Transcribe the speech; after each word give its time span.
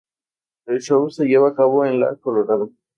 El 0.65 0.79
show 0.81 1.11
se 1.11 1.25
llevó 1.25 1.45
a 1.45 1.55
cabo 1.55 1.85
en 1.85 1.99
""La 1.99 2.15
Colorada"". 2.15 2.65